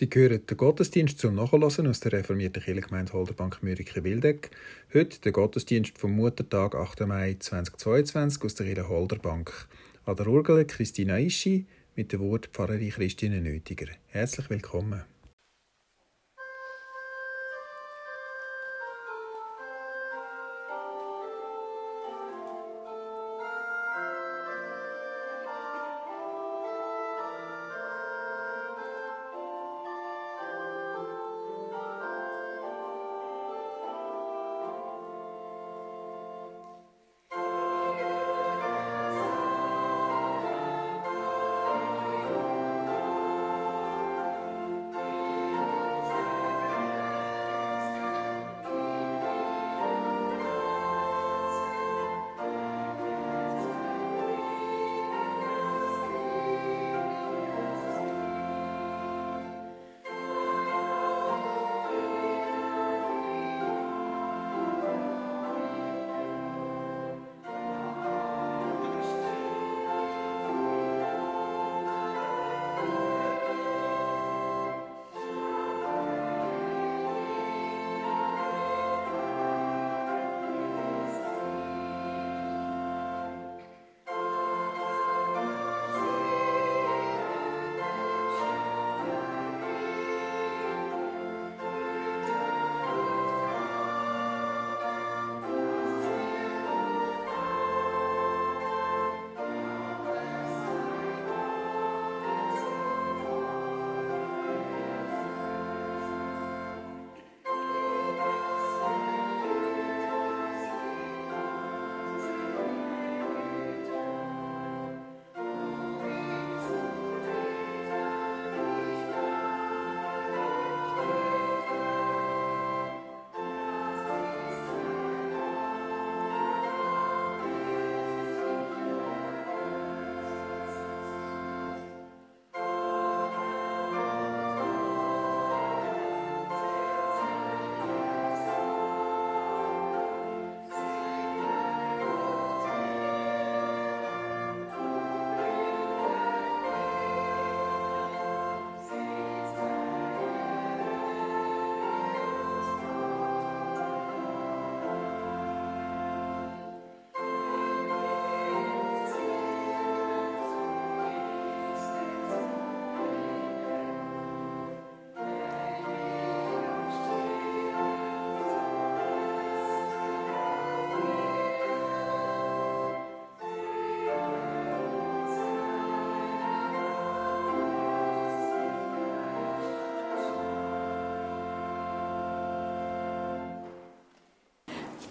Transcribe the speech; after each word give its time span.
Sie 0.00 0.08
hören 0.10 0.46
den 0.46 0.56
Gottesdienst 0.56 1.18
zum 1.18 1.34
Nachhören 1.34 1.86
aus 1.86 2.00
der 2.00 2.12
reformierten 2.12 2.62
Kirchengemeinde 2.62 3.12
Holderbank 3.12 3.62
Mürike 3.62 4.02
Wildeck. 4.02 4.50
Heute 4.94 5.20
der 5.20 5.32
Gottesdienst 5.32 5.98
vom 5.98 6.12
Muttertag, 6.12 6.74
8. 6.74 7.00
Mai 7.00 7.36
2022 7.38 8.42
aus 8.42 8.54
der 8.54 8.64
Kirche 8.64 8.88
Holderbank. 8.88 9.68
An 10.06 10.16
der 10.16 10.26
Urgel 10.26 10.64
Christina 10.64 11.18
Ischi 11.18 11.66
mit 11.96 12.14
dem 12.14 12.20
Wort 12.20 12.46
Pfarrerin 12.46 12.88
Christine 12.88 13.42
Nötiger. 13.42 13.88
Herzlich 14.06 14.48
willkommen. 14.48 15.02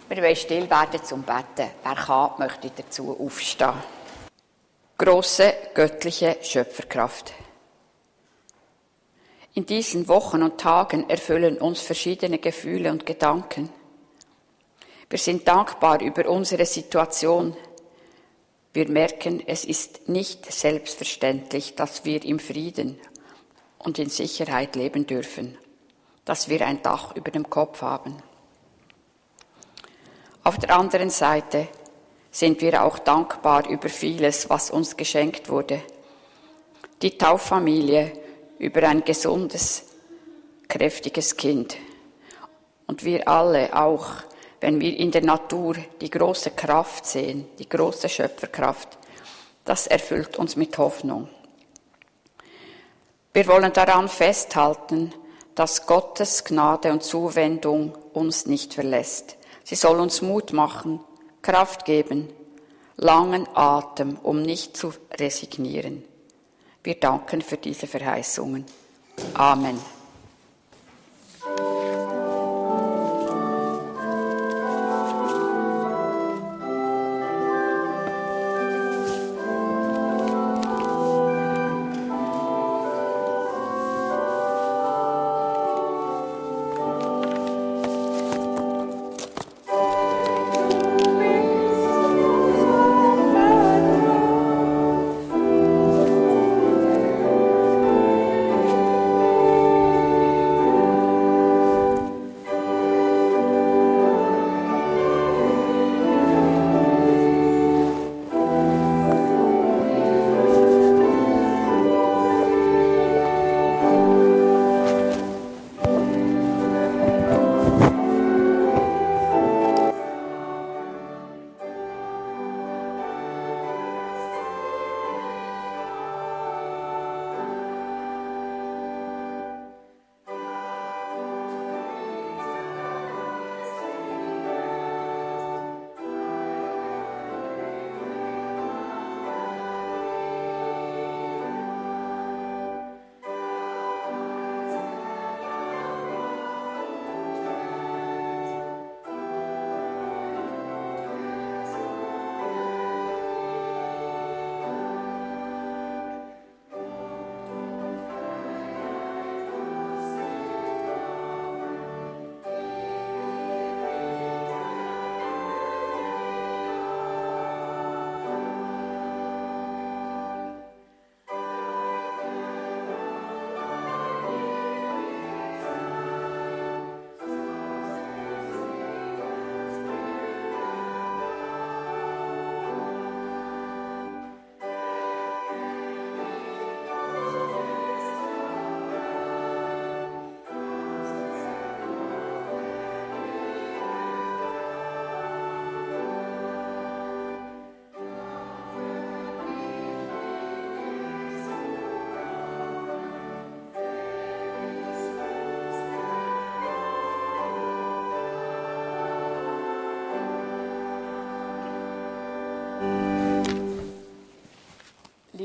Wir 0.10 0.24
wollen 0.24 0.36
still 0.36 0.68
werden 0.68 1.04
zum 1.04 1.22
Betten. 1.22 1.70
Wer 1.84 1.96
kann, 1.96 2.32
möchte 2.40 2.72
dazu 2.76 3.16
aufstehen. 3.20 3.74
Große 4.98 5.54
göttliche 5.76 6.38
Schöpferkraft. 6.42 7.32
In 9.54 9.68
diesen 9.68 10.08
Wochen 10.08 10.42
und 10.42 10.60
Tagen 10.60 11.08
erfüllen 11.12 11.60
uns 11.60 11.82
verschiedene 11.82 12.40
Gefühle 12.40 12.90
und 12.90 13.06
Gedanken. 13.06 13.70
Wir 15.12 15.20
sind 15.20 15.48
dankbar 15.48 16.02
über 16.02 16.28
unsere 16.28 16.66
Situation. 16.66 17.56
Wir 18.74 18.90
merken, 18.90 19.44
es 19.46 19.64
ist 19.64 20.10
nicht 20.10 20.52
selbstverständlich, 20.52 21.76
dass 21.76 22.04
wir 22.04 22.26
im 22.26 22.40
Frieden 22.40 23.00
und 23.78 24.00
in 24.00 24.10
Sicherheit 24.10 24.76
leben 24.76 25.06
dürfen, 25.06 25.56
dass 26.26 26.50
wir 26.50 26.66
ein 26.66 26.82
Dach 26.82 27.16
über 27.16 27.30
dem 27.30 27.48
Kopf 27.48 27.84
haben. 27.84 28.24
Auf 30.44 30.58
der 30.58 30.76
anderen 30.76 31.10
Seite 31.10 31.68
sind 32.32 32.62
wir 32.62 32.84
auch 32.84 33.00
dankbar 33.00 33.68
über 33.70 33.90
vieles, 33.90 34.50
was 34.50 34.72
uns 34.72 34.96
geschenkt 34.96 35.50
wurde. 35.50 35.82
Die 37.02 37.18
Tauffamilie 37.18 38.12
über 38.58 38.84
ein 38.88 39.04
gesundes, 39.04 39.84
kräftiges 40.68 41.36
Kind. 41.36 41.78
Und 42.88 43.04
wir 43.04 43.28
alle 43.28 43.76
auch, 43.76 44.08
wenn 44.62 44.80
wir 44.80 44.96
in 44.98 45.12
der 45.12 45.24
Natur 45.24 45.76
die 46.02 46.10
große 46.10 46.52
Kraft 46.52 47.06
sehen, 47.06 47.46
die 47.58 47.68
große 47.68 48.10
Schöpferkraft, 48.10 48.98
das 49.66 49.88
erfüllt 49.88 50.38
uns 50.38 50.56
mit 50.56 50.78
Hoffnung. 50.78 51.30
Wir 53.34 53.48
wollen 53.48 53.72
daran 53.72 54.10
festhalten, 54.10 55.14
dass 55.56 55.86
Gottes 55.86 56.44
Gnade 56.44 56.92
und 56.92 57.04
Zuwendung 57.04 57.96
uns 58.14 58.46
nicht 58.46 58.74
verlässt. 58.74 59.36
Sie 59.70 59.76
soll 59.76 60.00
uns 60.00 60.24
Mut 60.24 60.52
machen, 60.52 61.00
Kraft 61.44 61.86
geben, 61.86 62.28
langen 62.98 63.48
Atem, 63.54 64.18
um 64.24 64.42
nicht 64.42 64.76
zu 64.76 64.92
resignieren. 65.20 66.04
Wir 66.84 66.96
danken 66.96 67.44
für 67.44 67.58
diese 67.58 67.86
Verheißungen. 67.86 68.66
Amen. 69.36 69.80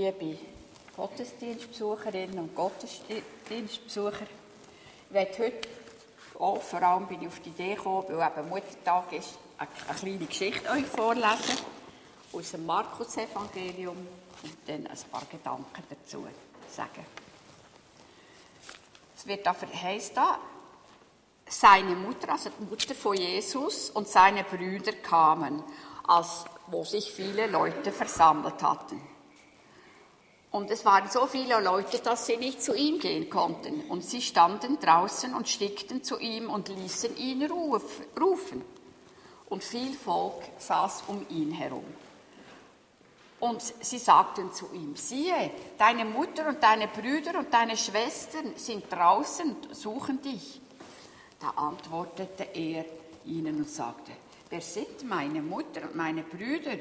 Liebe 0.05 0.39
Gottesdienstbesucherinnen 0.97 2.39
und 2.39 2.55
Gottesdienstbesucher. 2.55 4.27
Ich 5.09 5.15
werde 5.15 5.39
heute 5.39 5.69
auch, 6.39 6.61
vor 6.61 6.83
allem 6.83 7.07
bin 7.07 7.23
ich 7.23 7.29
auf 7.29 7.41
die 7.41 7.51
Idee 7.51 7.75
gekommen, 7.75 8.05
weil 8.11 8.33
eben 8.39 8.49
Muttertag 8.49 9.13
ist, 9.13 9.39
eine, 9.57 9.69
eine 9.89 9.99
kleine 9.99 10.27
Geschichte 10.27 10.69
euch 10.71 10.85
vorlesen 10.85 11.59
aus 12.33 12.51
dem 12.51 12.67
Markus-Evangelium 12.67 13.97
und 14.43 14.57
dann 14.67 14.87
ein 14.87 14.99
paar 15.11 15.25
Gedanken 15.31 15.83
dazu 15.89 16.27
sagen. 16.69 17.07
Es 19.17 19.27
wird 19.27 19.47
da 19.47 19.57
da, 20.15 20.39
seine 21.49 21.95
Mutter, 21.95 22.31
also 22.31 22.51
die 22.51 22.65
Mutter 22.65 22.95
von 22.95 23.17
Jesus 23.17 23.91
und 23.91 24.09
seine 24.09 24.45
Brüder 24.45 24.93
kamen, 24.93 25.63
als 26.07 26.45
wo 26.67 26.85
sich 26.85 27.11
viele 27.11 27.47
Leute 27.47 27.91
versammelt 27.91 28.63
hatten. 28.63 29.14
Und 30.55 30.71
es 30.71 30.85
waren 30.85 31.11
so 31.11 31.27
viele 31.27 31.61
Leute, 31.61 31.99
dass 31.99 32.27
sie 32.27 32.37
nicht 32.37 32.63
zu 32.63 32.77
ihm 32.77 33.01
gehen 33.01 33.29
konnten. 33.29 33.81
Und 33.89 34.05
sie 34.05 34.23
standen 34.23 34.79
draußen 34.79 35.35
und 35.35 35.49
stickten 35.49 36.05
zu 36.05 36.21
ihm 36.21 36.49
und 36.49 36.69
ließen 36.69 37.17
ihn 37.17 37.51
rufen. 37.51 38.65
Und 39.49 39.65
viel 39.65 39.93
Volk 39.95 40.45
saß 40.59 41.03
um 41.09 41.27
ihn 41.29 41.51
herum. 41.51 41.85
Und 43.41 43.63
sie 43.63 43.99
sagten 43.99 44.53
zu 44.53 44.73
ihm, 44.73 44.95
siehe, 44.95 45.51
deine 45.77 46.05
Mutter 46.05 46.47
und 46.47 46.63
deine 46.63 46.87
Brüder 46.87 47.37
und 47.37 47.53
deine 47.53 47.77
Schwestern 47.77 48.53
sind 48.55 48.85
draußen 48.93 49.57
und 49.57 49.75
suchen 49.75 50.23
dich. 50.23 50.61
Da 51.41 51.49
antwortete 51.57 52.45
er 52.55 52.85
ihnen 53.25 53.57
und 53.57 53.69
sagte, 53.69 54.13
wer 54.51 54.61
sind 54.61 55.03
meine 55.03 55.43
Mutter 55.43 55.83
und 55.83 55.97
meine 55.97 56.23
Brüder? 56.23 56.77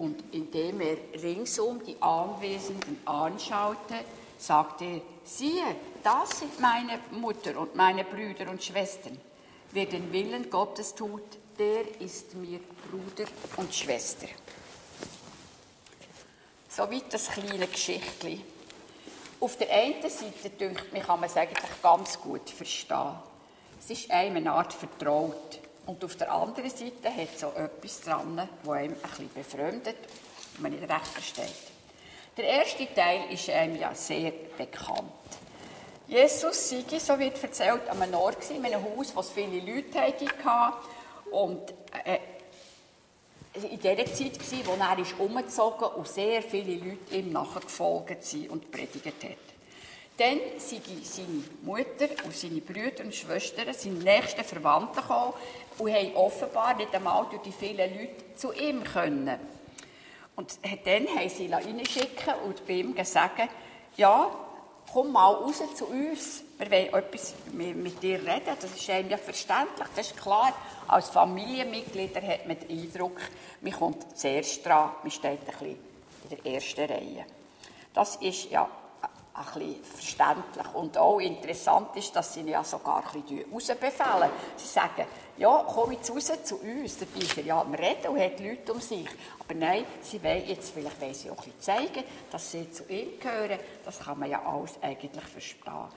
Und 0.00 0.24
indem 0.32 0.80
er 0.80 0.96
ringsum 1.22 1.84
die 1.84 2.00
Anwesenden 2.00 2.98
anschaute, 3.04 3.96
sagte 4.38 4.84
er, 4.86 5.00
siehe, 5.24 5.76
das 6.02 6.38
sind 6.38 6.58
meine 6.58 6.98
Mutter 7.10 7.60
und 7.60 7.76
meine 7.76 8.04
Brüder 8.04 8.48
und 8.48 8.64
Schwestern. 8.64 9.20
Wer 9.72 9.84
den 9.84 10.10
Willen 10.10 10.48
Gottes 10.48 10.94
tut, 10.94 11.22
der 11.58 12.00
ist 12.00 12.34
mir 12.34 12.60
Bruder 12.90 13.28
und 13.58 13.74
Schwester. 13.74 14.26
Soweit 16.66 17.12
das 17.12 17.28
kleine 17.28 17.66
Geschichtli. 17.66 18.40
Auf 19.38 19.58
der 19.58 19.70
einen 19.70 20.00
Seite, 20.08 20.48
denkt 20.48 20.94
mich, 20.94 21.02
kann 21.02 21.20
man 21.20 21.28
es 21.28 21.36
eigentlich 21.36 21.82
ganz 21.82 22.18
gut 22.18 22.48
verstehen. 22.48 23.16
Es 23.78 23.90
ist 23.90 24.10
einem 24.10 24.36
eine 24.36 24.52
Art 24.52 24.72
vertraut. 24.72 25.60
Und 25.86 26.04
auf 26.04 26.16
der 26.16 26.32
anderen 26.32 26.70
Seite 26.70 27.14
hat 27.14 27.44
auch 27.44 27.56
etwas 27.56 28.00
dran, 28.02 28.36
das 28.36 28.70
einem 28.70 28.94
ein 28.94 29.00
bisschen 29.00 29.30
befremdet 29.34 29.96
und 30.54 30.62
man 30.62 30.72
nicht 30.72 30.82
recht 30.82 31.06
versteht. 31.06 31.54
Der 32.36 32.44
erste 32.44 32.92
Teil 32.94 33.32
ist 33.32 33.50
einem 33.50 33.76
ja 33.76 33.94
sehr 33.94 34.32
bekannt. 34.56 35.10
Jesus 36.06 36.70
sei, 36.70 36.98
so 36.98 37.18
wird 37.18 37.42
erzählt, 37.42 37.88
an 37.88 38.02
einem 38.02 38.14
Ort 38.14 38.50
in 38.50 38.64
einem 38.64 38.82
Haus, 38.82 39.14
wo 39.14 39.20
es 39.20 39.30
viele 39.30 39.60
Leute 39.60 40.00
hatten. 40.00 40.28
Und 41.30 41.70
äh, 42.04 42.18
in 43.54 43.80
der 43.80 44.06
Zeit, 44.06 44.38
wo 44.64 44.74
er 44.74 44.98
ist 44.98 45.18
umgezogen 45.18 45.88
und 45.88 46.08
sehr 46.08 46.42
viele 46.42 46.74
Leute 46.74 47.14
ihm 47.14 47.32
nachgefolgt 47.32 48.24
sind 48.24 48.50
und 48.50 48.70
predigt 48.70 49.06
hat. 49.06 49.49
Dann 50.20 50.38
sind 50.58 50.84
seine 51.06 51.44
Mutter 51.62 52.08
und 52.26 52.36
seine 52.36 52.60
Brüder 52.60 53.04
und 53.04 53.14
Schwestern, 53.14 53.72
seine 53.72 53.94
nächsten 53.94 54.44
Verwandten 54.44 55.00
gekommen 55.00 55.32
und 55.78 55.94
haben 55.94 56.14
offenbar 56.14 56.74
nicht 56.74 56.94
einmal 56.94 57.24
durch 57.30 57.40
die 57.40 57.52
vielen 57.52 57.78
Leute 57.78 58.36
zu 58.36 58.52
ihm 58.52 58.84
können. 58.84 59.38
Und 60.36 60.58
dann 60.84 61.06
haben 61.08 61.28
sie 61.30 61.46
ihn 61.46 61.54
reinschicken 61.54 62.34
und 62.44 62.66
bei 62.66 62.74
ihm 62.74 62.94
gesagt, 62.94 63.48
ja, 63.96 64.30
komm 64.92 65.12
mal 65.12 65.32
raus 65.32 65.62
zu 65.74 65.86
uns, 65.86 66.44
wir 66.58 66.70
wollen 66.70 66.92
etwas 66.92 67.32
mit 67.54 68.02
dir 68.02 68.18
reden. 68.18 68.56
Das 68.60 68.76
ist 68.76 68.90
einem 68.90 69.08
ja 69.08 69.16
verständlich, 69.16 69.88
das 69.96 70.08
ist 70.08 70.20
klar. 70.20 70.52
Als 70.86 71.08
Familienmitglieder 71.08 72.20
hat 72.20 72.46
man 72.46 72.58
den 72.58 72.78
Eindruck, 72.78 73.18
man 73.62 73.72
kommt 73.72 74.18
zuerst 74.18 74.66
dran, 74.66 74.90
man 75.00 75.10
steht 75.10 75.40
ein 75.40 75.46
bisschen 75.46 75.78
in 76.28 76.36
der 76.44 76.52
ersten 76.52 76.84
Reihe. 76.84 77.24
Das 77.94 78.16
ist 78.16 78.50
ja 78.50 78.68
ein 79.46 79.60
bisschen 79.60 79.84
verständlich. 79.84 80.74
Und 80.74 80.98
auch 80.98 81.18
interessant 81.18 81.96
ist, 81.96 82.14
dass 82.14 82.34
sie 82.34 82.42
ja 82.42 82.62
sogar 82.64 83.04
ein 83.04 83.22
bisschen 83.22 83.52
rausbefehlen. 83.52 84.30
Sie 84.56 84.66
sagen, 84.66 85.06
ja, 85.36 85.64
komm 85.66 85.92
jetzt 85.92 86.10
raus 86.10 86.32
zu 86.44 86.56
uns. 86.56 86.98
Dabei 86.98 87.20
ist 87.20 87.36
er 87.38 87.44
ja 87.44 87.60
am 87.60 87.74
Reden 87.74 88.08
und 88.08 88.20
hat 88.20 88.40
Leute 88.40 88.72
um 88.72 88.80
sich. 88.80 89.08
Aber 89.38 89.54
nein, 89.54 89.84
sie 90.02 90.22
wollen 90.22 90.46
jetzt, 90.46 90.72
vielleicht 90.72 91.00
wollen 91.00 91.14
sie 91.14 91.30
auch 91.30 91.38
ein 91.38 91.52
bisschen 91.52 91.60
zeigen, 91.60 92.04
dass 92.30 92.50
sie 92.50 92.70
zu 92.70 92.84
ihm 92.88 93.18
gehören. 93.18 93.58
Das 93.84 94.00
kann 94.00 94.18
man 94.18 94.30
ja 94.30 94.42
alles 94.44 94.74
eigentlich 94.82 95.24
verstehen. 95.24 95.88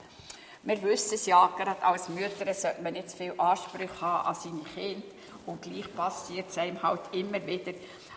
Wir 0.62 0.82
wissen 0.82 1.14
es 1.14 1.26
ja, 1.26 1.46
gerade 1.58 1.82
als 1.82 2.08
Mütter 2.08 2.54
sollte 2.54 2.80
man 2.80 2.94
nicht 2.94 3.12
viel 3.12 3.34
Ansprüche 3.36 4.00
haben 4.00 4.28
an 4.28 4.34
seine 4.34 4.60
Kinder. 4.74 5.06
Und 5.44 5.60
gleich 5.60 5.94
passiert 5.94 6.48
es 6.48 6.56
einem 6.56 6.82
halt 6.82 7.02
immer 7.12 7.44
wieder, 7.46 7.72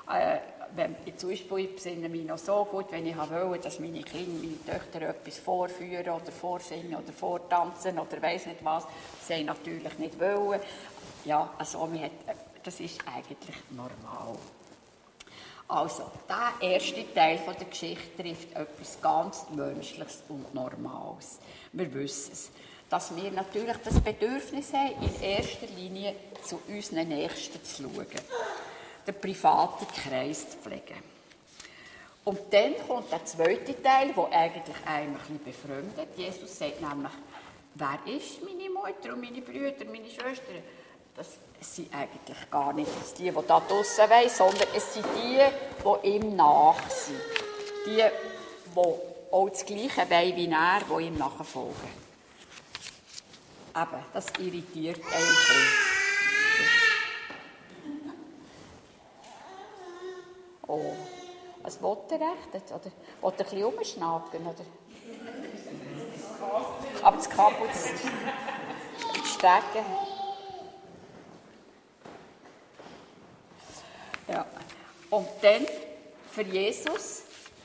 äh, 0.10 0.40
wenn, 0.76 0.96
zum 1.18 1.30
Beispiel 1.30 1.70
mich 2.10 2.26
noch 2.26 2.38
so 2.38 2.66
gut, 2.66 2.92
wenn 2.92 3.06
ich 3.06 3.18
wollte, 3.18 3.64
dass 3.64 3.80
meine 3.80 4.02
Kinder, 4.02 4.46
meine 4.46 4.80
Töchter 4.80 5.02
etwas 5.10 5.38
vorführen 5.40 6.10
oder 6.10 6.32
vorsingen 6.32 6.96
oder 6.96 7.14
vortanzen 7.14 7.98
oder 7.98 8.22
weiß 8.22 8.48
nicht 8.48 8.64
was, 8.64 8.86
sie 9.28 9.44
natürlich 9.44 9.98
nicht 9.98 10.20
wollen. 10.20 10.62
Ja, 11.26 11.50
also 11.58 11.84
hat, 11.92 12.12
das 12.64 12.80
ist 12.80 13.02
eigentlich 13.08 13.56
normal. 13.72 14.38
Also, 15.70 16.10
der 16.30 16.70
erste 16.70 17.14
Teil 17.14 17.38
von 17.40 17.54
der 17.56 17.68
Geschichte 17.68 18.24
trifft 18.24 18.56
etwas 18.56 19.02
ganz 19.02 19.46
Menschliches 19.54 20.24
und 20.30 20.54
Normales. 20.54 21.40
Wir 21.74 21.94
wissen 21.94 22.32
es, 22.32 22.52
dass 22.90 23.14
wir 23.16 23.32
natürlich 23.32 23.76
das 23.84 24.00
Bedürfnis 24.00 24.72
haben, 24.72 24.94
in 25.02 25.22
erster 25.22 25.68
Linie 25.76 26.16
zu 26.44 26.60
unseren 26.70 27.10
Nächsten 27.10 27.62
zu 27.66 27.84
schauen 27.84 28.08
den 29.08 29.20
privaten 29.20 29.88
Kreis 29.88 30.50
zu 30.52 30.58
pflegen. 30.58 31.02
Und 32.26 32.40
dann 32.52 32.74
kommt 32.86 33.10
der 33.10 33.24
zweite 33.24 33.82
Teil, 33.82 34.14
der 34.14 34.32
eigentlich 34.32 34.76
einem 34.86 35.16
ein 35.16 35.18
bisschen 35.18 35.44
befremdet. 35.44 36.10
Jesus 36.18 36.60
sagt 36.60 36.82
nämlich, 36.82 37.14
wer 37.76 38.00
ist 38.14 38.44
meine 38.44 38.70
Mutter 38.70 39.14
und 39.14 39.22
meine 39.22 39.42
Brüder, 39.42 39.86
meine 39.86 40.10
Schwestern? 40.10 40.62
Das 41.16 41.38
sind 41.62 41.94
eigentlich 41.96 42.52
gar 42.52 42.74
nicht 42.74 42.92
die, 43.18 43.32
die 43.32 43.32
da 43.32 43.60
draußen 43.62 44.10
wollen, 44.10 44.30
sondern 44.30 44.68
es 44.76 44.94
sind 44.94 45.06
die, 45.16 45.40
die 45.40 46.08
ihm 46.10 46.36
nach 46.36 46.90
sind. 46.90 47.22
Die, 47.86 47.96
die 47.96 49.32
auch 49.32 49.50
das 49.50 49.66
Gleiche 49.66 50.10
wollen 50.10 50.36
wie 50.36 50.50
er, 50.52 50.82
die 50.82 51.06
ihm 51.06 51.18
nachfolgen. 51.18 52.08
Eben, 53.74 54.06
das 54.14 54.26
irritiert 54.40 55.00
einen. 55.06 55.87
Oh, 60.68 60.94
was 61.64 61.82
will 61.82 61.98
er 62.10 62.20
recht? 62.20 62.72
Oder 62.72 62.82
will 62.82 62.92
er 63.22 63.28
ein 63.30 63.38
bisschen 63.38 63.64
umschnacken? 63.64 64.42
Oder? 64.42 64.66
Aber 67.04 67.18
das 67.18 67.30
Kabel 67.30 67.68
stecken. 69.26 69.86
Ja. 74.28 74.46
Und 75.10 75.28
dann 75.42 75.66
für 76.32 76.42
Jesus, 76.42 77.24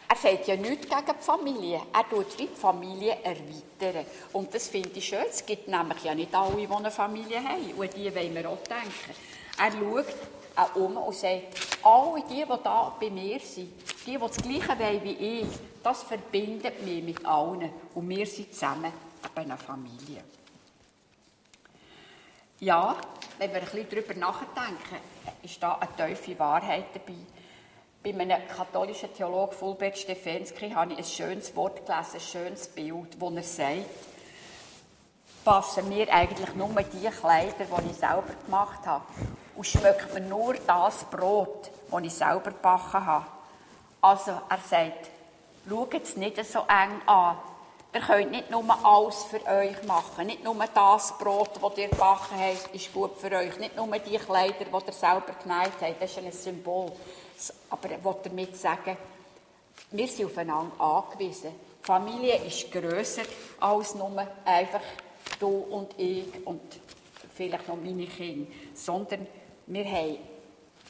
er 0.08 0.16
sagt 0.16 0.46
ja 0.46 0.56
nichts 0.56 0.88
gegen 0.88 1.04
die 1.06 1.24
Familie. 1.24 1.80
Er 1.92 2.08
tut 2.08 2.38
die 2.38 2.46
Familie 2.46 3.16
erweitern. 3.22 4.06
Und 4.32 4.54
das 4.54 4.68
finde 4.68 4.90
ich 4.94 5.06
schön. 5.08 5.24
Es 5.28 5.44
gibt 5.44 5.66
nämlich 5.68 6.04
ja 6.04 6.14
nicht 6.14 6.34
alle, 6.34 6.54
die 6.54 6.68
eine 6.68 6.90
Familie 6.90 7.42
haben. 7.42 7.72
Und 7.76 7.96
die 7.96 8.14
wollen 8.14 8.34
wir 8.34 8.48
auch 8.48 8.62
denken. 8.62 9.14
Er 9.58 9.72
schaut 9.72 10.06
auch 10.56 10.74
um 10.76 10.96
und 10.96 11.14
sagt, 11.14 11.42
alle 11.82 12.22
die, 12.28 12.44
die 12.44 12.62
da 12.62 12.96
bei 12.98 13.10
mir 13.10 13.40
sind, 13.40 13.72
die, 14.06 14.12
die 14.12 14.18
das 14.18 14.36
Gleiche 14.36 14.78
wollen 14.78 15.04
wie 15.04 15.40
ich, 15.40 15.46
das 15.82 16.02
verbindet 16.02 16.84
mich 16.84 17.02
mit 17.02 17.24
allen 17.24 17.70
und 17.94 18.08
wir 18.08 18.26
sind 18.26 18.52
zusammen 18.52 18.92
eine 19.34 19.56
Familie. 19.56 20.22
Ja, 22.60 22.96
wenn 23.38 23.50
wir 23.50 23.60
ein 23.60 23.64
bisschen 23.64 23.88
darüber 23.90 24.14
nachdenken, 24.14 24.96
ist 25.42 25.60
da 25.62 25.78
eine 25.78 26.14
tiefe 26.14 26.38
Wahrheit 26.38 26.86
dabei. 26.94 27.14
Bei 28.04 28.10
einem 28.10 28.46
katholischen 28.48 29.12
Theologen, 29.14 29.52
Fulbert 29.52 29.98
Stefanski, 29.98 30.70
habe 30.70 30.92
ich 30.92 30.98
ein 30.98 31.04
schönes 31.04 31.54
Wort 31.56 31.86
gelesen, 31.86 32.14
ein 32.14 32.20
schönes 32.20 32.68
Bild, 32.68 33.20
wo 33.20 33.30
er 33.30 33.42
sagt, 33.42 33.86
passen 35.44 35.88
mir 35.88 36.12
eigentlich 36.12 36.54
nur 36.54 36.68
die 36.68 37.08
Kleider, 37.08 37.64
die 37.64 37.90
ich 37.90 37.96
selber 37.96 38.34
gemacht 38.44 38.86
habe 38.86 39.04
und 39.56 39.66
schmeckt 39.66 40.12
mir 40.14 40.20
nur 40.20 40.54
das 40.54 41.04
Brot, 41.04 41.70
das 41.90 42.02
ich 42.02 42.14
selber 42.14 42.50
gebacken 42.50 43.06
habe. 43.06 43.26
Also 44.00 44.32
er 44.48 44.58
sagt, 44.68 45.10
schaut 45.68 45.94
es 45.94 46.16
nicht 46.16 46.44
so 46.44 46.60
eng 46.60 47.00
an. 47.06 47.36
Ihr 47.94 48.00
könnt 48.00 48.30
nicht 48.30 48.50
nur 48.50 48.64
alles 48.84 49.24
für 49.24 49.44
euch 49.46 49.82
machen. 49.84 50.26
Nicht 50.26 50.42
nur 50.42 50.56
das 50.74 51.18
Brot, 51.18 51.50
das 51.60 51.78
ihr 51.78 51.88
gebacken 51.88 52.38
habt, 52.38 52.74
ist 52.74 52.92
gut 52.92 53.18
für 53.18 53.30
euch. 53.32 53.58
Nicht 53.58 53.76
nur 53.76 53.86
die 53.98 54.16
Kleider, 54.16 54.64
die 54.64 54.86
ihr 54.86 54.92
selber 54.92 55.34
genäht 55.42 55.72
habt. 55.80 56.02
Das 56.02 56.10
ist 56.10 56.18
ein 56.18 56.32
Symbol. 56.32 56.90
Aber 57.68 57.90
ich 57.90 58.02
will 58.02 58.16
damit 58.22 58.56
sagen, 58.56 58.96
wir 59.90 60.08
sind 60.08 60.26
aufeinander 60.26 60.80
angewiesen. 60.80 61.52
Die 61.82 61.86
Familie 61.86 62.36
ist 62.46 62.72
grösser 62.72 63.22
als 63.60 63.94
nur 63.94 64.26
einfach 64.44 64.80
du 65.38 65.48
und 65.48 65.98
ich 65.98 66.46
und 66.46 66.62
vielleicht 67.34 67.68
noch 67.68 67.76
meine 67.76 68.06
Kinder, 68.06 68.50
sondern 68.74 69.26
wir 69.66 69.84
haben 69.84 70.18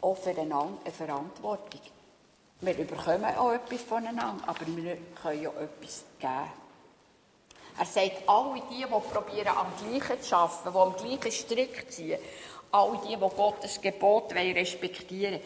auch 0.01 0.17
füreinander 0.17 0.79
eine 0.85 0.93
Verantwortung. 0.93 1.81
Wir 2.61 2.75
bekommen 2.75 3.25
auch 3.25 3.53
etwas 3.53 3.83
voneinander, 3.83 4.47
aber 4.47 4.67
wir 4.67 4.97
können 5.21 5.47
auch 5.49 5.57
etwas 5.57 6.05
geben. 6.19 6.53
Er 7.79 7.87
sagt, 7.87 8.29
alle 8.29 8.63
die, 8.71 8.85
die 8.85 8.87
probieren, 8.87 9.49
am 9.49 9.67
Gleichen 9.79 10.23
zu 10.23 10.37
arbeiten, 10.37 10.73
die 10.73 10.79
am 10.79 10.97
gleichen 10.97 11.33
Strick 11.33 11.91
ziehen, 11.91 12.19
alle 12.71 13.01
die, 13.09 13.17
die 13.17 13.37
Gottes 13.37 13.81
Gebot 13.81 14.33
respektieren 14.35 15.35
wollen, 15.35 15.43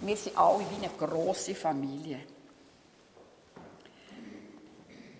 wir 0.00 0.16
sind 0.16 0.36
alle 0.36 0.60
wie 0.60 0.84
eine 0.84 0.94
grosse 0.98 1.54
Familie. 1.54 2.20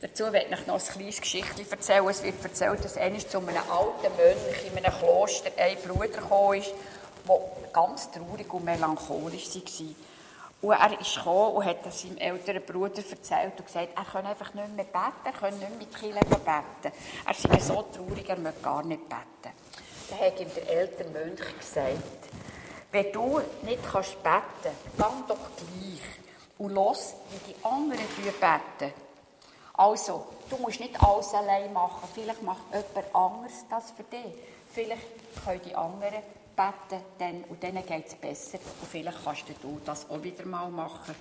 Dazu 0.00 0.30
werde 0.30 0.48
ich 0.50 0.66
noch 0.66 0.75
ein 0.75 0.80
kleines 0.80 1.20
Geschichtchen 1.20 1.70
erzählen. 1.70 2.06
Es 2.08 2.22
wird 2.22 2.44
erzählt, 2.44 2.84
dass 2.84 2.98
einmal 2.98 3.26
zu 3.26 3.38
einem 3.38 3.56
alten 3.70 4.16
Mönch 4.16 4.66
in 4.66 4.84
einem 4.84 4.98
Kloster 4.98 5.50
ein 5.56 5.76
Bruder 5.78 6.08
gekommen 6.08 6.60
ist, 6.60 6.75
der 7.28 7.68
ganz 7.73 8.11
traurig 8.11 8.52
und 8.52 8.64
melancholisch 8.64 9.54
war. 9.54 9.95
Und 10.62 10.73
er 10.73 11.00
ist 11.00 11.14
gekommen 11.14 11.56
und 11.56 11.64
hat 11.64 11.85
das 11.85 12.02
seinem 12.02 12.16
älteren 12.16 12.62
Bruder 12.64 13.02
erzählt 13.09 13.52
und 13.59 13.66
gesagt, 13.66 13.88
er 13.95 14.04
könne 14.04 14.28
einfach 14.28 14.54
nicht 14.54 14.75
mehr 14.75 14.85
beten, 14.85 15.25
er 15.25 15.33
könne 15.33 15.56
nicht 15.56 15.68
mehr 15.68 15.78
mit 15.78 15.95
Kirche 15.95 16.21
beten. 16.21 16.97
Er 17.26 17.35
sei 17.35 17.59
so 17.59 17.83
traurig, 17.83 18.28
er 18.28 18.38
möchte 18.38 18.62
gar 18.62 18.83
nicht 18.83 19.09
beten. 19.09 19.54
Dann 20.09 20.18
hat 20.18 20.40
ihm 20.40 20.49
der 20.54 20.68
ältere 20.68 21.11
Mönch 21.11 21.59
gesagt, 21.59 22.30
wenn 22.90 23.12
du 23.12 23.40
nicht 23.62 23.83
kannst 23.83 24.23
beten 24.23 24.75
dann 24.97 25.25
doch 25.28 25.37
gleich 25.56 26.00
und 26.59 26.73
los, 26.73 27.14
wie 27.30 27.52
die 27.52 27.64
anderen 27.64 27.99
beten. 28.40 28.95
Also, 29.75 30.26
du 30.49 30.56
musst 30.56 30.80
nicht 30.80 31.00
alles 31.02 31.35
allein 31.35 31.71
machen. 31.73 32.09
Vielleicht 32.14 32.42
macht 32.42 32.62
jemand 32.73 33.14
anderes 33.14 33.64
das 33.68 33.90
für 33.90 34.04
dich. 34.04 34.33
Vielleicht 34.73 35.02
können 35.45 35.61
die 35.66 35.75
anderen 35.75 36.23
beten, 36.56 37.04
dann, 37.18 37.44
und 37.44 37.62
dann 37.62 37.84
geht 37.86 38.06
es 38.06 38.14
besser. 38.14 38.58
Und 38.80 38.88
vielleicht 38.90 39.22
kannst 39.22 39.44
du 39.62 39.80
das 39.84 40.08
auch 40.08 40.22
wieder 40.22 40.44
mal 40.46 40.70
machen. 40.70 41.14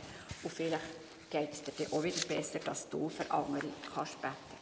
Und 0.44 0.54
vielleicht 0.54 1.30
geht 1.30 1.52
es 1.52 1.64
dir 1.64 1.92
auch 1.92 2.04
wieder 2.04 2.26
besser, 2.28 2.60
dass 2.60 2.90
du 2.90 3.10
für 3.10 3.30
andere 3.30 3.66
kannst 3.94 4.22
beten 4.22 4.56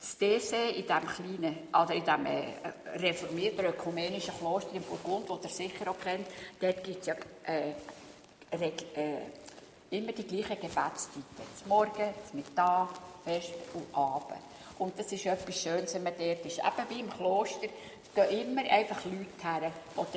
das 0.00 0.16
DC 0.16 0.76
in 0.76 0.86
diesem 0.86 1.06
kleinen, 1.06 1.58
oder 1.68 1.94
in 1.94 2.04
diesem 2.04 2.26
äh, 2.26 2.54
reformierten 2.96 3.66
ökumenischen 3.66 4.34
Kloster 4.38 4.74
in 4.74 4.82
Burgund, 4.82 5.28
das 5.28 5.60
ihr 5.60 5.68
sicher 5.68 5.90
auch 5.90 5.98
kennt, 5.98 6.26
dort 6.58 6.82
gibt 6.82 7.00
es 7.00 7.06
ja 7.06 7.14
äh, 7.44 7.72
äh, 8.50 9.18
immer 9.90 10.12
die 10.12 10.24
gleichen 10.24 10.60
Gebetszeiten. 10.60 11.24
Morgen, 11.66 12.14
Mittag, 12.32 12.88
Fest 13.24 13.52
und 13.74 13.94
Abend. 13.94 14.49
Und 14.80 14.98
das 14.98 15.12
ist 15.12 15.26
etwas 15.26 15.60
Schönes, 15.60 15.92
wenn 15.92 16.04
man 16.04 16.14
dort 16.18 16.46
ist. 16.46 16.58
Eben 16.58 16.88
wie 16.88 17.00
im 17.00 17.10
Kloster 17.10 17.68
gehen 18.14 18.48
immer 18.48 18.62
einfach 18.62 19.04
Leute 19.04 19.42
her, 19.42 19.72
die 19.94 19.96
dort 19.96 20.12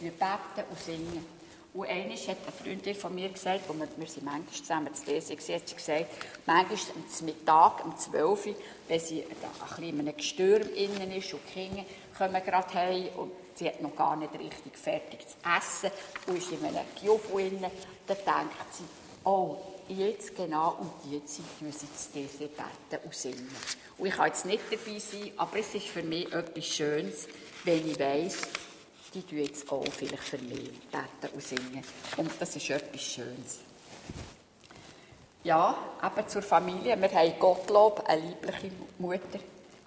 beten 0.00 0.70
und 0.70 0.78
singen. 0.78 1.26
Und 1.74 1.88
einmal 1.88 2.16
hat 2.16 2.36
eine 2.46 2.52
Freundin 2.62 2.94
von 2.94 3.12
mir 3.12 3.28
gesagt, 3.30 3.62
wir, 3.68 3.88
wir 3.96 4.06
sind 4.06 4.24
manchmal 4.24 4.54
zusammen 4.54 4.94
zu 4.94 5.06
lesen, 5.06 5.36
sie 5.40 5.54
hat 5.56 5.76
gesagt, 5.76 6.06
manchmal 6.46 6.78
am 6.96 7.26
Mittag, 7.26 7.84
um 7.84 7.98
12 7.98 8.46
Uhr, 8.46 8.54
wenn 8.86 9.00
sie 9.00 9.24
ein 9.24 9.28
bisschen 9.28 9.84
in 9.88 9.98
einem 9.98 10.16
Gestürm 10.16 10.68
innen 10.76 11.10
ist 11.10 11.34
und 11.34 11.40
die 11.48 11.52
Kinder 11.52 11.84
kommen 12.16 12.44
gerade 12.44 12.74
heim 12.74 13.08
und 13.16 13.32
sie 13.56 13.66
hat 13.66 13.82
noch 13.82 13.96
gar 13.96 14.14
nicht 14.14 14.32
richtig 14.38 14.78
fertig 14.78 15.26
zu 15.26 15.34
essen 15.58 15.90
und 16.28 16.38
ist 16.38 16.52
in 16.52 16.64
einem 16.64 16.86
Kiofu 16.94 17.38
innen, 17.38 17.72
dann 18.06 18.16
denkt 18.16 18.74
sie, 18.74 18.84
oh, 19.24 19.56
jetzt 19.88 20.36
genau 20.36 20.76
um 20.80 20.90
diese 21.04 21.24
Zeit 21.24 21.60
müssen 21.60 21.88
sie 21.94 22.22
diese 22.22 22.48
beten 22.48 23.04
und 23.04 23.14
singen. 23.14 23.48
Und 23.98 24.06
ich 24.06 24.14
kann 24.14 24.26
jetzt 24.26 24.46
nicht 24.46 24.62
dabei 24.70 24.98
sein, 24.98 25.30
aber 25.36 25.58
es 25.58 25.74
ist 25.74 25.86
für 25.86 26.02
mich 26.02 26.32
etwas 26.32 26.64
Schönes, 26.64 27.28
wenn 27.64 27.88
ich 27.88 27.98
weiss, 27.98 28.38
die 29.12 29.22
tun 29.22 29.38
jetzt 29.38 29.70
auch 29.70 29.84
vielleicht 29.86 30.22
für 30.22 30.38
mich 30.38 30.70
beten 30.90 31.34
und 31.34 31.42
singen. 31.42 31.84
Und 32.16 32.30
das 32.38 32.56
ist 32.56 32.70
etwas 32.70 33.00
Schönes. 33.00 33.60
Ja, 35.44 35.76
eben 36.02 36.28
zur 36.28 36.42
Familie. 36.42 37.00
Wir 37.00 37.12
haben 37.12 37.38
Gottlob, 37.38 38.04
eine 38.06 38.22
liebliche 38.22 38.70
Mutter. 38.98 39.38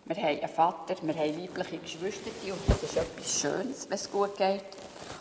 Wir 0.05 0.15
haben 0.15 0.39
einen 0.39 0.49
Vater, 0.49 0.95
wir 1.01 1.15
haben 1.15 1.37
liebliche 1.37 1.77
Geschwister 1.79 2.29
und 2.43 2.61
das 2.69 2.83
ist 2.83 2.95
etwas 2.95 3.41
Schönes, 3.41 3.89
wenn 3.89 3.95
es 3.95 4.09
gut 4.09 4.37
geht. 4.37 4.63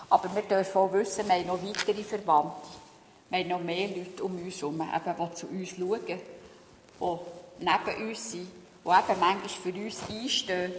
Aber 0.08 0.32
wir 0.32 0.42
dürfen 0.42 0.78
auch 0.78 0.92
wissen, 0.92 1.26
wir 1.26 1.34
haben 1.34 1.46
noch 1.46 1.62
weitere 1.62 2.04
Verwandte. 2.04 2.85
Wir 3.28 3.38
haben 3.40 3.48
noch 3.48 3.60
mehr 3.60 3.88
Leute 3.88 4.22
um 4.22 4.36
uns 4.36 4.60
herum, 4.60 4.80
die 4.80 5.34
zu 5.34 5.46
uns 5.48 5.70
schauen, 5.70 6.00
die 6.06 7.64
neben 7.64 8.08
uns 8.08 8.30
sind, 8.30 8.48
die 8.84 8.88
eben 8.88 9.20
manchmal 9.20 9.48
für 9.48 9.72
uns 9.72 9.98
einstehen, 10.08 10.72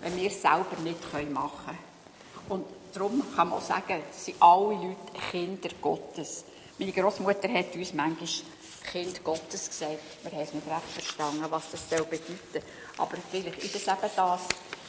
wenn 0.00 0.16
wir 0.16 0.28
es 0.28 0.40
selber 0.40 0.76
nicht 0.82 1.32
machen 1.32 1.52
können. 1.66 1.78
Und 2.48 2.64
darum 2.92 3.22
kann 3.36 3.50
man 3.50 3.58
auch 3.58 3.62
sagen, 3.62 4.02
sind 4.10 4.40
alle 4.40 4.74
Leute 4.74 4.96
Kinder 5.30 5.68
Gottes. 5.80 6.44
Meine 6.78 6.92
Großmutter 6.92 7.52
hat 7.52 7.76
uns 7.76 7.92
manchmal 7.92 8.28
Kind 8.90 9.22
Gottes 9.22 9.68
gesagt. 9.68 9.98
Wir 10.22 10.32
haben 10.32 10.40
es 10.40 10.54
nicht 10.54 10.66
recht 10.66 10.88
verstanden, 10.92 11.44
was 11.48 11.70
das 11.70 11.88
soll 11.88 12.04
bedeuten 12.04 12.66
Aber 12.98 13.16
vielleicht 13.30 13.58
ist 13.58 13.76
es 13.76 13.86
eben 13.86 14.10
das, 14.16 14.40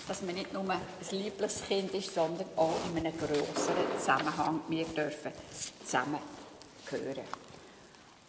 dass 0.08 0.22
man 0.22 0.36
nicht 0.36 0.52
nur 0.52 0.68
ein 0.68 0.80
liebloses 1.12 1.64
Kind 1.68 1.94
ist, 1.94 2.14
sondern 2.14 2.48
auch 2.56 2.74
in 2.90 2.98
einem 2.98 3.18
größeren 3.18 4.00
Zusammenhang. 4.00 4.62
Wir 4.68 4.86
dürfen 4.86 5.32
zusammengehören. 6.86 7.28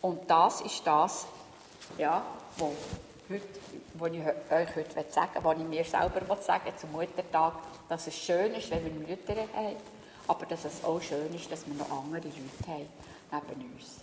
Und 0.00 0.30
das 0.30 0.60
ist 0.60 0.86
das, 0.86 1.26
ja, 1.98 2.22
was 2.58 2.70
heute, 3.28 3.48
was 3.94 4.12
ich 4.12 4.20
euch 4.20 4.76
heute 4.76 5.12
sagen 5.12 5.32
was 5.42 5.58
ich 5.58 5.64
mir 5.64 5.84
selber 5.84 6.36
sagen 6.42 6.72
zum 6.76 6.92
Muttertag, 6.92 7.54
dass 7.88 8.06
es 8.06 8.16
schön 8.16 8.54
ist, 8.54 8.70
wenn 8.70 8.84
wir 8.84 8.92
Mütter 8.92 9.34
haben, 9.54 9.76
aber 10.26 10.46
dass 10.46 10.64
es 10.64 10.84
auch 10.84 11.00
schön 11.00 11.34
ist, 11.34 11.50
dass 11.50 11.66
wir 11.66 11.74
noch 11.74 11.90
andere 11.90 12.28
Leute 12.28 12.86
haben 13.30 13.46
neben 13.56 13.72
uns. 13.72 14.00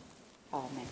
Amen. 0.51 0.89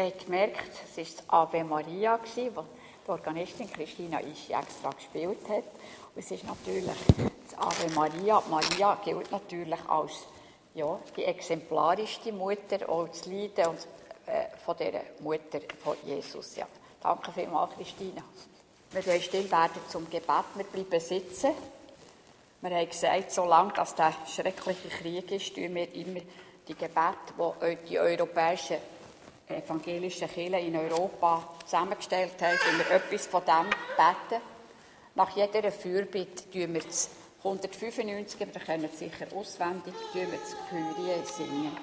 Habt 0.00 0.24
gemerkt, 0.24 0.70
es 0.84 0.96
war 0.96 1.04
das 1.04 1.24
Ave 1.28 1.64
Maria, 1.64 2.16
das 2.16 2.34
die 2.34 2.50
Organistin 3.06 3.70
Christina 3.70 4.18
Ischi 4.20 4.54
extra 4.54 4.90
gespielt 4.92 5.46
hat. 5.46 5.64
Und 6.14 6.16
es 6.16 6.30
ist 6.30 6.44
natürlich 6.44 6.96
das 7.50 7.58
Ave 7.58 7.92
Maria. 7.94 8.42
Maria 8.48 8.98
gilt 9.04 9.30
natürlich 9.30 9.78
als 9.88 10.12
ja, 10.74 10.98
die 11.14 11.24
exemplarischste 11.24 12.32
Mutter, 12.32 12.88
auch 12.88 13.08
das 13.08 13.26
Leiden 13.26 13.66
und, 13.66 13.86
äh, 14.24 14.46
von 14.64 14.76
dieser 14.78 15.02
Mutter 15.20 15.60
von 15.82 15.96
Jesus. 16.06 16.56
Ja. 16.56 16.66
Danke 17.02 17.30
vielmals, 17.32 17.72
Christina. 17.76 18.22
Wir 18.92 19.04
werden 19.04 19.22
still 19.22 19.50
werden 19.50 19.82
zum 19.88 20.08
Gebet. 20.08 20.44
Wir 20.54 20.64
bleiben 20.64 21.00
sitzen. 21.00 21.50
Wir 22.62 22.70
haben 22.70 22.88
gesagt, 22.88 23.32
solange 23.32 23.74
das 23.74 23.94
der 23.94 24.14
schreckliche 24.26 24.88
Krieg 24.88 25.30
ist, 25.30 25.54
tun 25.54 25.74
wir 25.74 25.94
immer 25.94 26.20
die 26.66 26.74
Gebete, 26.74 27.58
die 27.62 27.88
die 27.88 27.98
europäischen 27.98 28.78
evangelischen 29.56 30.28
Kirchen 30.28 30.66
in 30.66 30.76
Europa 30.76 31.48
zusammengestellt 31.64 32.40
haben, 32.40 32.58
tun 32.58 32.78
wir 32.78 32.90
etwas 32.96 33.26
von 33.26 33.42
dem 33.44 33.70
beten. 33.96 34.42
Nach 35.14 35.36
jeder 35.36 35.70
Fürbitte 35.72 36.50
tun 36.50 36.74
wir 36.74 36.82
das 36.82 37.10
195, 37.38 38.42
aber 38.42 38.52
ihr 38.54 38.60
könnt 38.60 38.94
sicher 38.96 39.26
auswendig, 39.34 39.94
tun 40.12 40.30
wir 40.30 40.38
das 40.38 40.56
Kyrie 40.68 41.24
singen. 41.24 41.76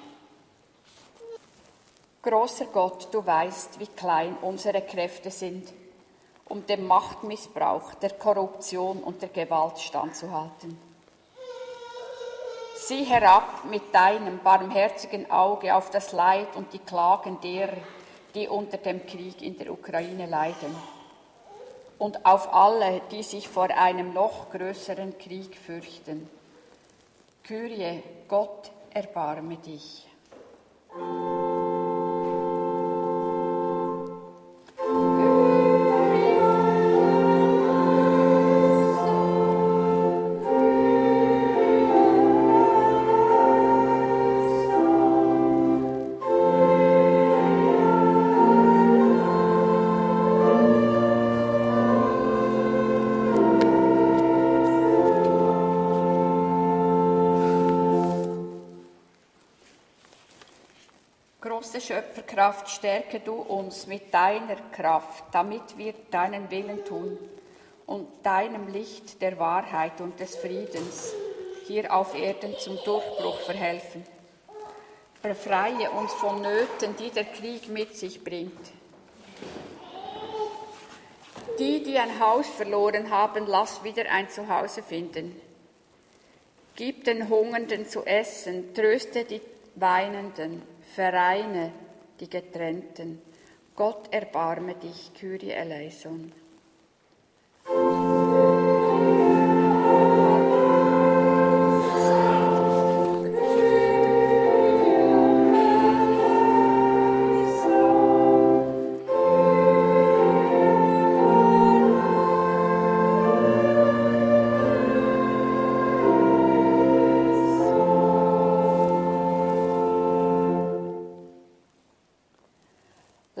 Großer 2.22 2.66
Gott, 2.66 3.08
du 3.12 3.24
weißt, 3.24 3.78
wie 3.78 3.86
klein 3.86 4.36
unsere 4.42 4.82
Kräfte 4.82 5.30
sind, 5.30 5.72
um 6.46 6.66
dem 6.66 6.86
Machtmissbrauch, 6.86 7.94
der 7.94 8.10
Korruption 8.10 9.02
und 9.02 9.22
der 9.22 9.28
Gewalt 9.28 9.78
standzuhalten. 9.78 10.87
Sieh 12.80 13.04
herab 13.04 13.64
mit 13.64 13.92
deinem 13.92 14.38
barmherzigen 14.38 15.30
Auge 15.32 15.74
auf 15.74 15.90
das 15.90 16.12
Leid 16.12 16.54
und 16.54 16.72
die 16.72 16.78
Klagen 16.78 17.40
derer, 17.40 17.76
die 18.34 18.46
unter 18.46 18.78
dem 18.78 19.04
Krieg 19.04 19.42
in 19.42 19.58
der 19.58 19.72
Ukraine 19.72 20.26
leiden. 20.26 20.74
Und 21.98 22.24
auf 22.24 22.54
alle, 22.54 23.02
die 23.10 23.24
sich 23.24 23.48
vor 23.48 23.68
einem 23.68 24.14
noch 24.14 24.50
größeren 24.50 25.18
Krieg 25.18 25.56
fürchten. 25.56 26.30
Kyrie, 27.42 28.00
Gott, 28.28 28.70
erbarme 28.94 29.56
dich. 29.56 30.06
Schöpferkraft, 62.38 62.68
stärke 62.68 63.18
du 63.18 63.34
uns 63.34 63.88
mit 63.88 64.14
deiner 64.14 64.54
Kraft, 64.70 65.24
damit 65.32 65.76
wir 65.76 65.92
deinen 66.12 66.48
Willen 66.52 66.84
tun 66.84 67.18
und 67.84 68.06
deinem 68.24 68.68
Licht 68.68 69.20
der 69.20 69.40
Wahrheit 69.40 70.00
und 70.00 70.20
des 70.20 70.36
Friedens 70.36 71.14
hier 71.66 71.92
auf 71.92 72.14
Erden 72.14 72.54
zum 72.60 72.78
Durchbruch 72.84 73.40
verhelfen. 73.40 74.04
Befreie 75.20 75.90
uns 75.90 76.12
von 76.12 76.40
Nöten, 76.40 76.94
die 76.96 77.10
der 77.10 77.24
Krieg 77.24 77.68
mit 77.70 77.96
sich 77.96 78.22
bringt. 78.22 78.70
Die, 81.58 81.82
die 81.82 81.98
ein 81.98 82.20
Haus 82.20 82.46
verloren 82.46 83.10
haben, 83.10 83.46
lass 83.48 83.82
wieder 83.82 84.08
ein 84.12 84.30
Zuhause 84.30 84.84
finden. 84.84 85.40
Gib 86.76 87.02
den 87.02 87.28
Hungernden 87.28 87.88
zu 87.88 88.04
essen, 88.04 88.72
tröste 88.74 89.24
die 89.24 89.40
Weinenden, 89.74 90.62
vereine 90.94 91.72
die 92.20 92.30
Getrennten. 92.30 93.20
Gott 93.74 94.12
erbarme 94.12 94.74
dich, 94.74 95.12
Kyrie 95.14 95.50
eleison. 95.50 96.32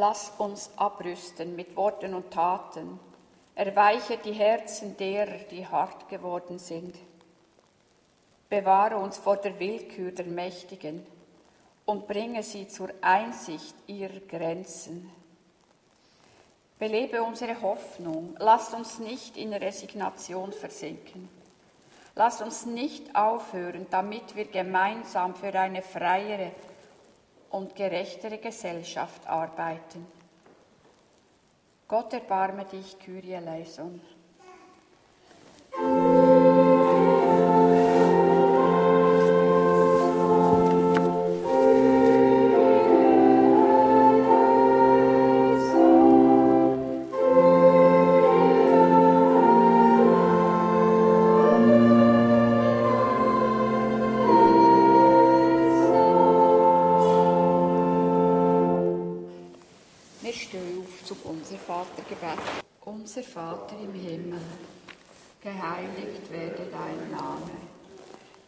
Lass 0.08 0.32
uns 0.38 0.70
abrüsten 0.76 1.54
mit 1.54 1.76
Worten 1.76 2.14
und 2.14 2.30
Taten. 2.30 2.98
Erweiche 3.54 4.16
die 4.16 4.32
Herzen 4.32 4.96
derer, 4.96 5.36
die 5.50 5.66
hart 5.66 6.08
geworden 6.08 6.58
sind. 6.58 6.96
Bewahre 8.48 8.96
uns 8.96 9.18
vor 9.18 9.36
der 9.36 9.60
Willkür 9.60 10.12
der 10.12 10.24
Mächtigen 10.24 11.06
und 11.84 12.08
bringe 12.08 12.42
sie 12.42 12.66
zur 12.68 12.88
Einsicht 13.02 13.74
ihrer 13.86 14.20
Grenzen. 14.20 15.10
Belebe 16.78 17.22
unsere 17.22 17.60
Hoffnung, 17.60 18.34
lass 18.38 18.72
uns 18.72 19.00
nicht 19.00 19.36
in 19.36 19.52
Resignation 19.52 20.54
versinken. 20.54 21.28
Lass 22.14 22.40
uns 22.40 22.64
nicht 22.64 23.14
aufhören, 23.14 23.86
damit 23.90 24.34
wir 24.34 24.46
gemeinsam 24.46 25.34
für 25.34 25.52
eine 25.52 25.82
freiere 25.82 26.52
und 27.50 27.74
gerechtere 27.74 28.38
Gesellschaft 28.38 29.26
arbeiten. 29.26 30.06
Gott 31.86 32.12
erbarme 32.12 32.64
dich, 32.66 32.98
Kyrie 32.98 33.32
eleison. 33.32 34.00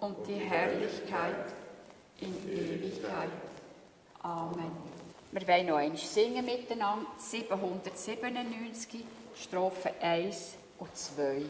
und 0.00 0.26
die 0.26 0.34
Herrlichkeit 0.34 1.52
in 2.20 2.34
Ewigkeit. 2.50 3.30
Amen. 4.22 4.70
Wir 5.32 5.46
wollen 5.46 5.66
noch 5.66 5.76
einmal 5.76 5.98
singen 5.98 6.44
miteinander, 6.44 7.06
797, 7.16 9.04
Strophe 9.36 9.92
1 10.00 10.56
und 10.78 10.96
2. 10.96 11.42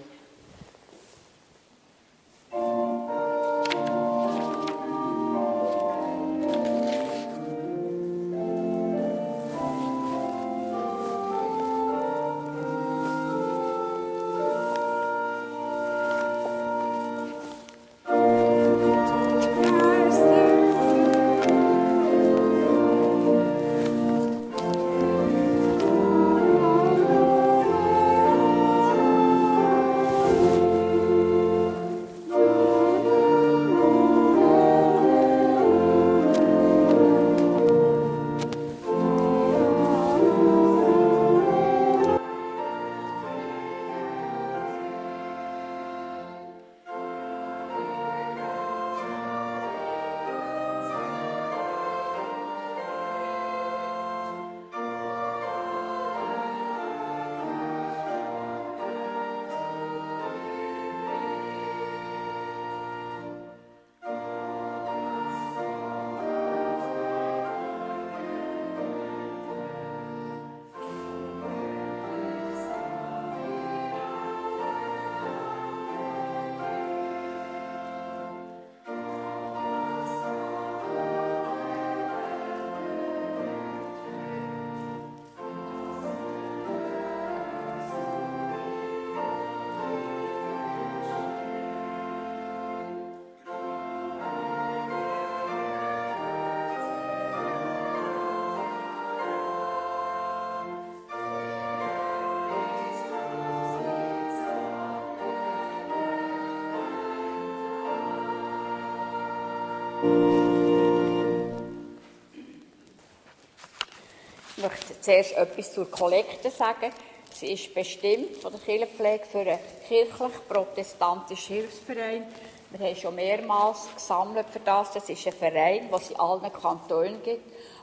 zuerst 115.11 115.37
etwas 115.37 115.73
zur 115.73 115.91
Kollekte 115.91 116.51
sagen. 116.51 116.93
Sie 117.35 117.53
ist 117.53 117.75
bestimmt 117.75 118.37
von 118.37 118.53
der 118.53 118.61
Kirchenpflege 118.61 119.25
für 119.25 119.41
einen 119.41 119.59
kirchlich-protestantischen 119.89 121.57
Hilfsverein. 121.57 122.27
Wir 122.71 122.87
haben 122.87 122.97
schon 122.97 123.15
mehrmals 123.17 123.89
gesammelt 123.93 124.47
für 124.53 124.61
das. 124.61 124.93
Das 124.93 125.09
ist 125.09 125.27
ein 125.27 125.33
Verein, 125.33 125.89
den 125.89 125.95
es 125.95 126.11
in 126.11 126.17
allen 126.21 126.53
Kantonen 126.53 127.21
gibt, 127.25 127.43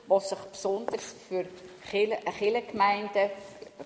der 0.10 0.20
sich 0.22 0.38
besonders 0.38 1.16
für 1.28 1.46
Kirchengemeinden, 1.90 3.30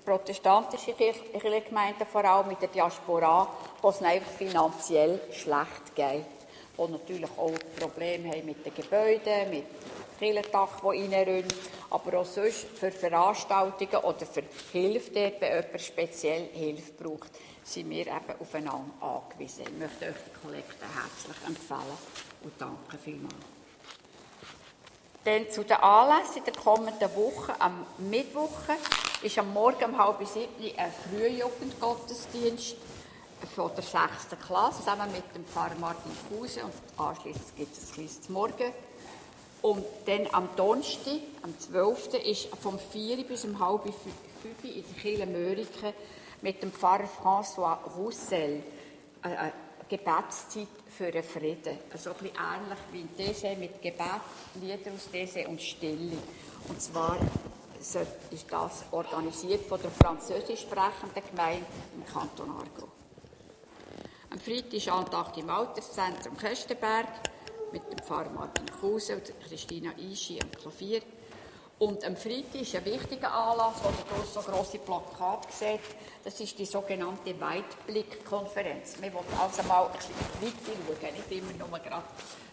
protestantische 0.06 0.94
Kirchengemeinden 0.94 2.06
vor 2.06 2.24
allem 2.24 2.48
mit 2.48 2.62
der 2.62 2.70
Diaspora, 2.70 3.48
wo 3.82 3.90
es 3.90 4.04
einfach 4.04 4.32
finanziell 4.32 5.20
schlecht 5.32 5.96
geht. 5.96 6.26
Die 6.78 6.92
natürlich 6.92 7.30
auch 7.38 7.52
Probleme 7.80 8.30
haben 8.30 8.46
mit 8.46 8.64
den 8.64 8.76
Gebäuden, 8.76 9.50
mit 9.50 9.66
Kirchendach, 10.22 10.82
die 10.82 11.16
reinrühren, 11.16 11.48
aber 11.90 12.20
auch 12.20 12.26
sonst 12.26 12.68
für 12.76 12.92
Veranstaltungen 12.92 14.04
oder 14.04 14.26
für 14.28 14.44
Hilfe 14.72 15.10
dort, 15.12 15.42
wenn 15.42 15.64
jemand 15.64 15.82
speziell 15.82 16.48
Hilfe 16.54 16.92
braucht, 16.94 17.32
sind 17.64 17.90
wir 17.90 18.06
eben 18.06 18.40
aufeinander 18.40 18.92
angewiesen. 19.02 19.64
Ich 19.64 19.80
möchte 19.80 20.06
euch 20.06 20.16
die 20.28 20.46
Kollekte 20.46 20.86
herzlich 20.86 21.48
empfehlen 21.48 21.98
und 22.44 22.54
danke 22.60 22.98
vielmals. 23.04 23.34
Dann 25.24 25.50
zu 25.50 25.64
den 25.64 25.78
Anlässen 25.78 26.38
in 26.38 26.44
der 26.46 26.54
kommenden 26.54 27.16
Woche. 27.16 27.54
Am 27.60 27.86
Mittwoch 27.98 28.50
ist 29.24 29.38
am 29.40 29.54
Morgen 29.54 29.86
um 29.86 29.98
halb 29.98 30.18
sieben 30.28 30.78
ein 30.78 30.94
Frühjugendgottesdienst 31.10 32.78
von 33.56 33.72
der 33.76 33.84
6. 33.84 34.00
Klasse 34.46 34.80
zusammen 34.80 35.12
mit 35.12 35.24
dem 35.36 35.46
Pfarrer 35.46 35.76
Martin 35.80 36.12
Kruse 36.28 36.64
und 36.64 36.74
anschließend 36.98 37.56
gibt 37.56 37.76
es 37.76 37.90
ein 37.90 37.94
kleines 37.94 38.30
Morgen. 38.30 38.74
Und 39.62 39.86
dann 40.06 40.28
am 40.32 40.50
Donnerstag, 40.56 41.20
am 41.44 41.58
12. 41.58 42.16
ist 42.26 42.48
vom 42.62 42.80
4 42.80 43.24
bis 43.26 43.46
um 43.46 43.60
halb 43.60 43.84
5 43.84 43.96
in 44.64 44.84
der 44.84 45.02
Kirche 45.02 45.26
Möriken 45.28 45.94
mit 46.42 46.64
dem 46.64 46.72
Pfarrer 46.72 47.08
François 47.22 47.78
Roussel 47.96 48.64
eine 49.22 49.54
Gebetszeit 49.88 50.68
für 50.90 51.12
den 51.12 51.24
Frieden. 51.24 51.78
Also 51.92 52.10
ein 52.12 52.16
bisschen 52.18 52.38
ähnlich 52.38 52.80
wie 52.92 53.02
in 53.02 53.16
Dese 53.16 53.56
mit 53.56 53.82
Gebet, 53.82 54.22
Lieder 54.60 54.92
aus 54.96 55.12
Dese 55.12 55.48
und 55.48 55.62
Stille. 55.62 56.18
Und 56.68 56.82
zwar 56.82 57.18
ist 57.80 57.98
das 58.50 58.84
organisiert 58.92 59.66
von 59.66 59.82
der 59.82 59.92
französisch 59.92 60.62
sprechenden 60.62 61.24
Gemeinde 61.30 61.66
im 61.96 62.06
Kanton 62.12 62.50
Argo. 62.50 62.88
Am 64.32 64.40
Freitag 64.40 64.74
ist 64.74 64.88
Andacht 64.88 65.38
im 65.38 65.50
Alterszentrum 65.50 66.38
Köstenberg 66.38 67.08
mit 67.72 67.92
dem 67.92 68.00
Pfarrer 68.00 68.30
Martin 68.30 68.66
Kruse 68.66 69.16
und 69.16 69.34
Christina 69.48 69.92
Ischi 69.98 70.40
am 70.42 70.52
Klavier. 70.52 71.02
Und 71.80 72.06
am 72.06 72.16
Freitag 72.16 72.62
ist 72.62 72.76
ein 72.76 72.86
wichtiger 72.86 73.34
Anlass, 73.34 73.76
wo 73.82 73.90
ihr 73.90 74.26
so 74.26 74.42
grosse 74.42 74.78
Plakate 74.78 75.48
seht. 75.52 75.80
Das 76.24 76.40
ist 76.40 76.60
die 76.60 76.66
sogenannte 76.66 77.40
Weitblick-Konferenz. 77.40 79.02
Wir 79.02 79.12
wollen 79.14 79.26
also 79.40 79.64
mal 79.64 79.88
ein 79.88 79.94
bisschen 79.94 80.14
weiter 80.42 81.02
schauen, 81.02 81.14
nicht 81.16 81.32
immer 81.32 81.68
nur 81.68 81.80
gerade 81.80 82.04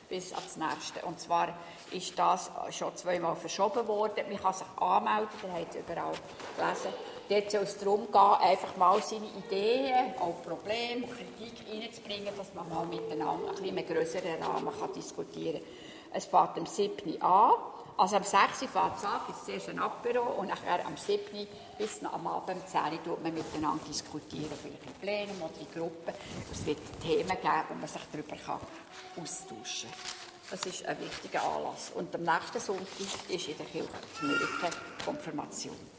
bis 0.08 0.32
ans 0.32 0.56
nächste. 0.56 1.04
Und 1.04 1.20
zwar 1.20 1.58
ist 1.90 2.18
das 2.18 2.50
schon 2.70 2.96
zweimal 2.96 3.36
verschoben 3.36 3.86
worden. 3.86 4.24
Man 4.30 4.40
kann 4.40 4.54
sich 4.54 4.66
anmelden, 4.76 5.28
ihr 5.42 5.52
habt 5.52 5.74
es 5.74 5.80
überall 5.80 6.14
gelesen. 6.56 7.17
Dort 7.28 7.50
soll 7.50 7.62
es 7.62 7.76
darum 7.76 8.10
gehen, 8.10 8.50
einfach 8.50 8.74
mal 8.76 9.02
seine 9.02 9.26
Ideen, 9.26 10.14
auch 10.18 10.42
Probleme, 10.42 11.06
Kritik 11.06 11.52
reinzubringen, 11.70 12.34
dass 12.36 12.54
man 12.54 12.68
mal 12.70 12.86
miteinander 12.86 13.50
ein 13.50 13.62
bisschen 13.62 13.86
größeren 13.86 14.42
Rahmen 14.42 14.72
kann 14.78 14.92
diskutieren 14.94 15.60
kann. 15.60 16.12
Es 16.12 16.24
fängt 16.24 16.56
am 16.56 16.66
7. 16.66 17.20
an. 17.20 17.52
Also 17.98 18.16
am 18.16 18.22
6. 18.22 18.58
fängt 18.60 18.96
es 18.96 19.04
an, 19.04 19.20
gibt 19.26 19.44
zuerst 19.44 19.68
ein 19.68 19.78
Apero 19.78 20.22
und 20.38 20.48
nachher 20.48 20.86
am 20.86 20.96
7. 20.96 21.46
bis 21.76 22.02
am 22.04 22.26
Abend 22.28 22.62
um 22.62 22.66
10 22.66 22.80
Uhr 22.80 23.04
tut 23.04 23.22
man 23.22 23.34
miteinander 23.34 23.84
diskutieren, 23.86 24.52
vielleicht 24.62 24.86
im 24.86 24.92
Plenum 24.94 25.42
oder 25.42 25.60
in 25.60 25.70
Gruppen. 25.70 26.14
Es 26.50 26.64
wird 26.64 26.78
Themen 27.02 27.28
geben, 27.28 27.64
wo 27.68 27.74
man 27.74 27.88
sich 27.88 28.02
darüber 28.12 28.36
kann 28.36 28.60
austauschen 29.20 29.90
kann. 29.90 30.48
Das 30.50 30.64
ist 30.64 30.86
ein 30.86 30.98
wichtiger 31.00 31.42
Anlass. 31.42 31.90
Und 31.94 32.14
am 32.14 32.22
nächsten 32.22 32.60
Sonntag 32.60 32.86
ist 33.28 33.48
in 33.48 33.56
der 33.58 33.66
Kirche 33.66 33.88
die 34.22 35.04
Konfirmation. 35.04 35.97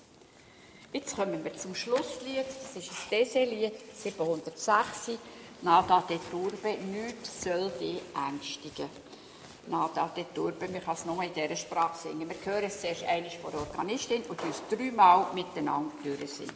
Jetzt 0.91 1.15
kommen 1.15 1.43
wir 1.43 1.56
zum 1.56 1.75
Schlusslied. 1.75 2.45
Das 2.47 2.75
ist 2.75 2.89
ein 2.89 3.10
Dese-Lied, 3.12 3.73
706. 3.95 5.19
Nada 5.62 6.04
de 6.08 6.17
Turbe, 6.32 6.78
nichts 6.91 7.43
soll 7.43 7.69
dich 7.80 8.02
ängstigen. 8.15 8.89
Nada 9.67 10.10
de 10.15 10.25
Turbe, 10.34 10.67
man 10.67 10.82
kann 10.82 10.95
es 10.95 11.06
nur 11.06 11.21
in 11.21 11.34
dieser 11.34 11.56
Sprache 11.56 12.08
singen. 12.08 12.28
Wir 12.28 12.54
hören 12.54 12.63
es 12.63 12.82
zuerst 12.82 13.04
einmal 13.04 13.30
von 13.30 13.52
der 13.52 13.60
Organistin 13.60 14.23
und 14.23 14.41
uns 14.41 14.63
dreimal 14.69 15.28
miteinander 15.34 15.91
durchsingen. 16.04 16.56